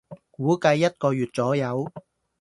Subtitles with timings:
[0.31, 1.91] 估計一個月左右